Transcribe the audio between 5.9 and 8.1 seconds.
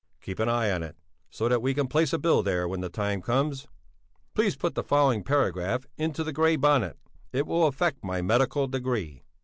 into the Grey Bonnet; it will affect